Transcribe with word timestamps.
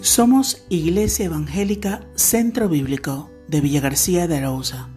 Somos 0.00 0.64
Iglesia 0.68 1.26
Evangélica 1.26 2.06
Centro 2.14 2.68
Bíblico 2.68 3.30
de 3.48 3.60
Villa 3.60 3.80
García 3.80 4.28
de 4.28 4.36
Arauza. 4.36 4.88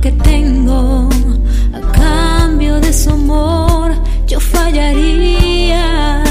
que 0.00 0.12
tengo 0.12 1.08
a 1.74 1.80
cambio 1.92 2.80
de 2.80 2.92
su 2.92 3.10
amor, 3.10 3.92
yo 4.26 4.40
fallaría. 4.40 6.22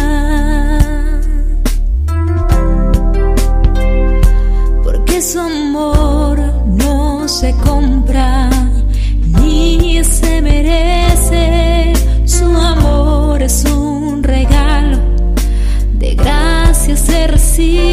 Porque 4.84 5.22
su 5.22 5.40
amor 5.40 6.40
no 6.66 7.28
se 7.28 7.54
compra 7.58 8.50
ni 9.40 10.04
se 10.04 10.42
merece. 10.42 11.94
Su 12.26 12.46
amor 12.46 13.44
es 13.44 13.66
un 13.66 14.24
regalo 14.24 14.98
de 16.00 16.16
gracias 16.16 17.02
se 17.02 17.28
recibe. 17.28 17.89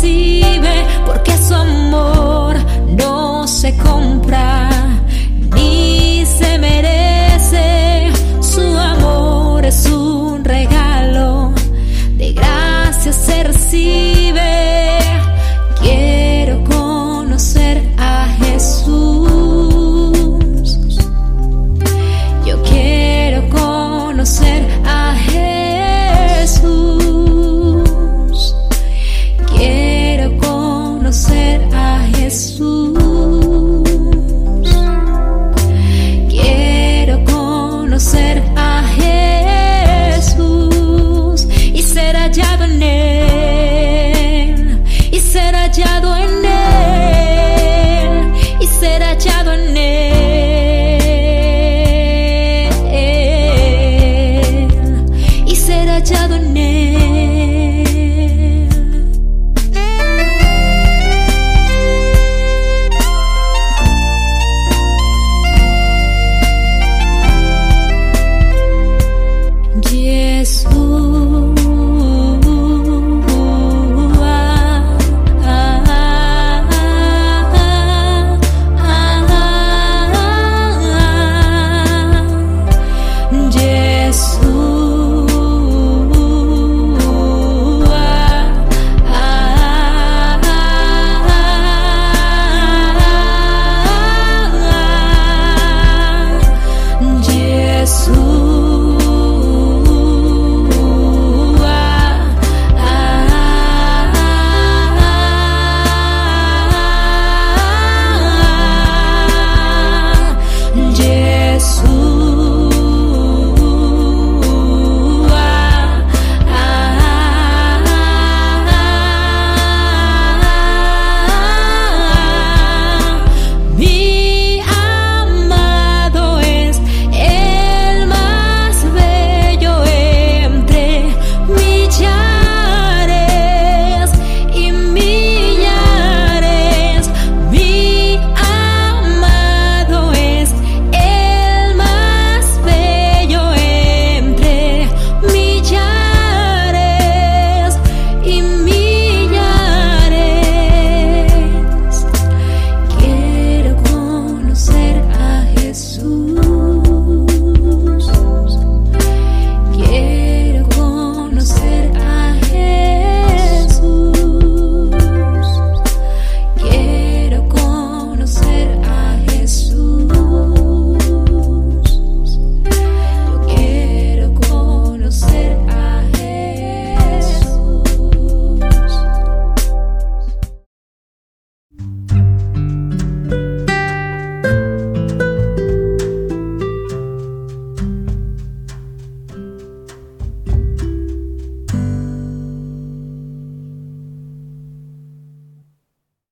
see 0.00 0.29